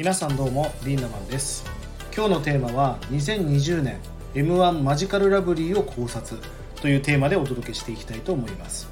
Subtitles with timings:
[0.00, 1.62] 皆さんどうもリンダマンです。
[2.16, 4.00] 今日のテーマは2020年
[4.32, 6.40] M1 マジカルラブリーを考察
[6.80, 8.88] というテーマでお届けしていきたいと思います。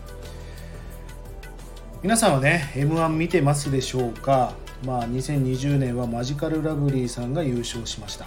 [2.02, 4.52] 皆さんはね M1 見てますでしょうか？
[4.84, 8.26] まあ2020年はマジカルラブリーさんが優勝しました。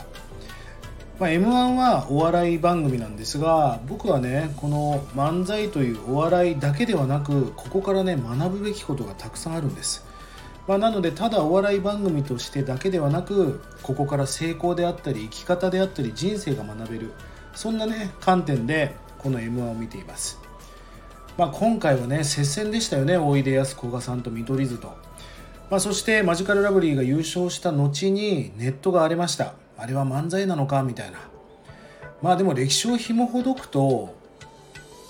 [1.20, 10.10] まあ、m 1はお笑い番組なんですが僕はねこの漫才というお笑いだけではなくここからね学ぶべきことがたくさんあるんです。
[10.68, 17.12] まあ、なのでただお笑い番組としてだけではなくここから成功であったり生き方であったり人生が学べる
[17.56, 20.40] そんなね観点でこの m 1を見ています、
[21.38, 24.96] まあ、今回はね接戦でしたよねおいでやすこがさんと見取り図と、
[25.70, 29.56] まあ、そしてマジカルラブリーが優勝した後にネットが荒れました。
[29.78, 30.84] あれは漫才なのか？
[30.84, 31.18] みたいな。
[32.22, 34.16] まあでも歴史を紐ほどくと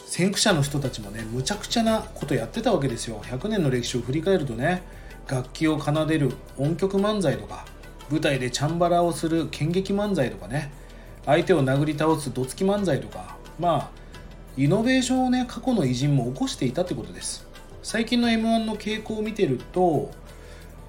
[0.06, 3.20] 先駆者の人たちもねむちゃくちゃなことやってたわけですよ。
[3.24, 4.82] 100年の歴史を振り返るとね。
[5.28, 7.66] 楽器を奏でる音曲漫才とか
[8.10, 10.72] 舞台でチャンバラをする剣劇漫才とかね
[11.26, 14.02] 相手を殴り倒すどつき漫才とかまあ
[14.58, 17.48] イノベーションをね過去の偉人も起こしていたってことです。
[17.84, 20.12] 最近の m 1の傾向を見てると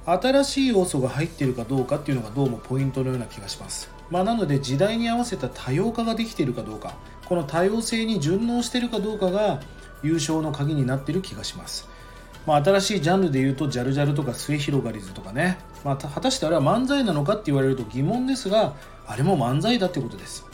[0.04, 3.90] 新しい要素が入ってるかどうかっていうのがどうもポイントのような気がします。
[4.10, 9.62] まあ、なので時代に合わせた多様化ができているかどうかこの多様性に順応してるかどうかが
[10.02, 11.88] 優勝の鍵になってる気がします。
[12.46, 18.74] まあ、新しいジャンルで言うとジャルジャルとか末広がりずとかね、まあ、果たしてあれは漫才なのかって言われると疑問ですが
[19.06, 20.44] あれも漫才だってことです。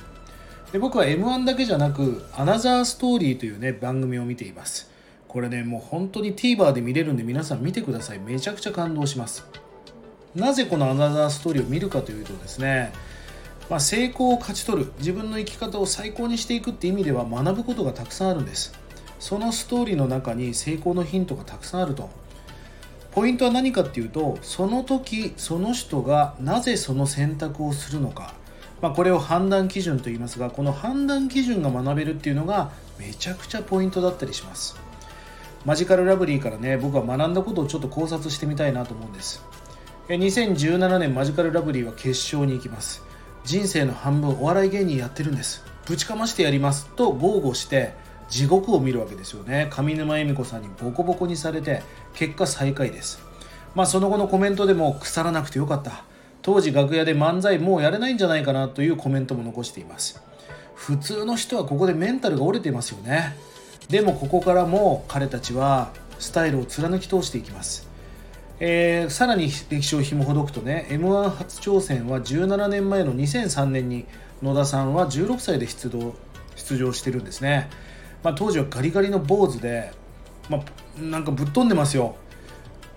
[0.73, 4.91] で僕は m 1だけじゃなく「アナザーストーリー」というね番組を見ています。
[5.27, 8.19] これねもう本当に TVer で見れるんで皆さん見てください。
[8.19, 9.47] めちゃくちゃ感動します。
[10.35, 12.93] なぜこのアナザーストーリーを見るかというとですね
[13.71, 18.73] まあ、成功を勝ち取る自分の生き方を最高にしていくって意味では学ぶことがたくさんあるんです。
[19.19, 22.11] そのストーリーの中に成功のヒントがたくさんあると。
[23.13, 28.35] ポイントは何かっていうとその時その人がなぜその選択をするのか、
[28.81, 34.77] まあ、これを判断基準と言いますがこの判断基準が学べるっていうのがめちゃくちゃポイントだったりします。
[35.65, 39.43] マジカルラブリーからね僕は学んだことをちょっと考察してみたいなと思うんです。
[40.09, 43.03] 2017年マジカルラブリーは決勝に行きます。
[43.45, 45.65] 人生の半分お笑い芸人やってるんです。
[45.87, 47.95] ぶちかましてやりますと豪語して
[48.29, 49.69] 地獄を見るわけですよね。
[49.71, 51.83] 上沼恵美子さんにボコボコにされて
[52.15, 53.21] 結果最下位です。
[53.75, 56.05] まあその後のコメントでも腐らなくてよかった。
[56.43, 60.23] 当時楽屋で漫才もうやれないんじゃないかなというコメントも残しています。
[60.75, 63.37] 普通の人はここでメンタルが折れていますよね。
[63.89, 67.89] でもここからも彼たちはスタイルを貫き通していきます。
[68.61, 74.05] えー、さらに歴史を紐ほどくとね m 1初挑戦は17年前の2003年に
[74.43, 76.15] 野田さんは16歳で出動
[76.57, 77.71] 出場してるんですね。
[78.23, 79.93] まあ、当時はガリガリの坊主で、
[80.49, 82.17] まあ、なんかぶっ飛んでますよ。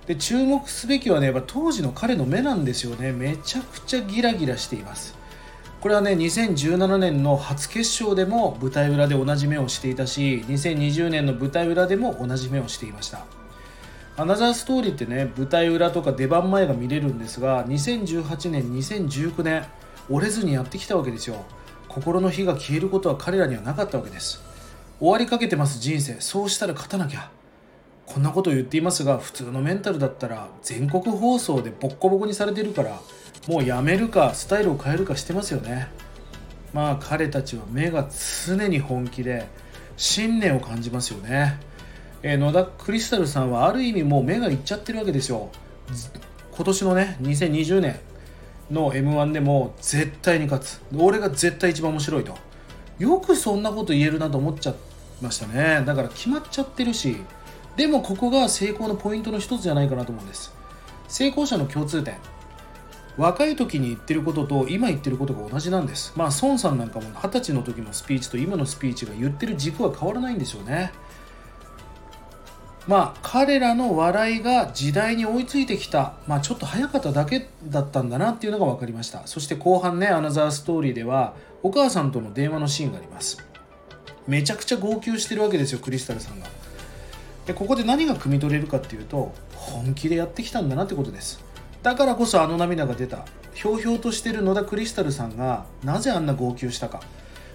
[0.08, 3.12] で注目すべきはねやっぱ当時の彼の目なんですよね。
[3.12, 5.16] めちゃくちゃギラギラしています。
[5.80, 13.26] これはね2017年の初決勝でも舞台裏で同じ目をしていたし2020年の舞台裏でも同じ目をしていました。
[14.18, 19.66] アナザーストーリーってね舞台裏とか出番前が見れるんですが2018年2019年
[20.10, 21.46] 折れずにやってきたわけですよ。
[21.88, 24.51] 心の火が消えることは彼らにはなかったわけです。
[25.02, 26.22] 終わりかけてます人生。
[26.22, 27.32] そうしたら勝たなきゃ。
[28.06, 33.00] こんなこと言っていますが普通のメンタルだったら全国放送でボッコボコにされてるから
[33.48, 35.88] もうやめるかスタイルを変えるかしてますよね。
[36.72, 38.08] まあ彼たちは目が
[38.46, 39.48] 常に本気で
[39.98, 41.58] 信念を感じますよね、
[42.22, 45.50] えー、野田クリスタルさんはある意味もう目がいっちゃってるわけですよ。
[46.52, 48.00] 今年のね2020年
[48.70, 50.80] の m 1でも絶対に勝つ。
[50.96, 52.38] 俺が絶対一番面白いと。
[53.00, 54.91] よくそんなこと言えるなと思っちゃって
[55.24, 55.84] ましたね。
[55.86, 57.18] だから決まっちゃってるし
[57.76, 60.54] でもここが成功のポイントの一つじゃないかなと思うんです。
[61.08, 62.16] 成功者の共通点。
[63.18, 66.14] 若い時に言ってることと今言ってることが同じなんです。
[66.16, 70.92] まあ孫さんなんかも二十歳の時のスピーチと今のスピーチが言ってる軸は変わらないんでしょうね。
[72.88, 79.28] まあ彼らの笑いが時代に追いついてきたまあちょっと早かっただけだったんだなっていうのが分かりました。
[79.28, 83.51] そして後半ねアナザーストーリーではお母さんとの電話のシーンがあります。
[84.28, 86.48] めちゃくちゃ号泣してるわけですよクリスタルさんが。
[87.46, 91.44] でここで何が汲み取れるかっていうと本気でやってきたんだなってことです。
[91.84, 93.26] だからこそあの涙が出た。
[93.54, 97.02] ひょうひょうとしてる野田クリスタルさんがなぜあんな号泣したか。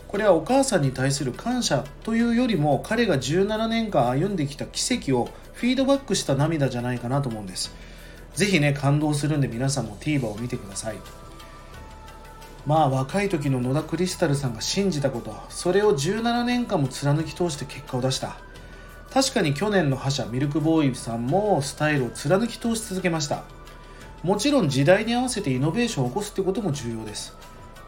[0.09, 7.75] これはお母さんに対する感謝というよりも彼が17年間歩んできた奇跡をフィードバックした涙じゃないかなと思うんです。
[8.35, 10.97] ぜひね感動するんで皆さんも TVer を見てください。
[12.67, 18.37] まあ若い時の野田クリスタルさんが信じたことそれを17年間も貫き通して結果を出した。
[19.13, 23.45] 確かに去年の覇者ミルクボーイさんもスタイルを貫き通し続けました。
[24.23, 27.35] もちろん時代に合わせてイノベーションを起こすってことも重要です。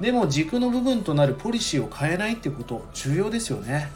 [0.00, 3.90] でも軸の部分となるポリシーを変えないってこと重要ですよね。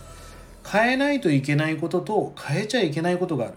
[0.68, 3.54] 変えないといけないことと変えちゃいけないことがある。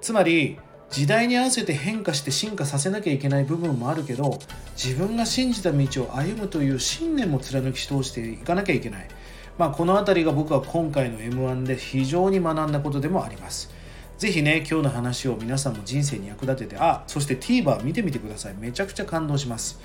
[0.00, 0.58] つまり
[0.90, 4.40] 時代に合わせて変化して進化させなきゃいけない部分もあるけど
[4.76, 9.08] 自分が信じた道を歩むという信念も貫き通していかなきゃいけない、
[9.56, 13.70] まあ、この辺りが僕は今回の m 1で非常に学んだことでもあります。
[14.18, 18.54] ぜひね今日の話を皆さんも人生に役立ててあそして TVer 見てみてください。
[18.54, 19.80] めちゃくちゃ感動します。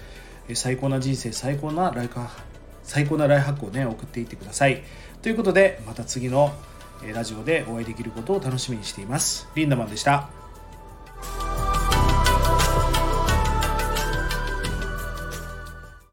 [0.54, 2.20] 最高な人生最高なライフ
[2.84, 4.84] 最高なライフハックをね送っていってください。
[5.22, 6.52] ということでまた次の
[7.14, 9.48] ラジオでお会いできることを楽しみにしています。
[9.56, 10.45] リンダマンでした。